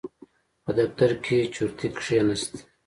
په 0.63 0.71
دفتر 0.79 1.11
کې 1.23 1.37
چورتي 1.53 1.87
کېناست. 1.99 2.53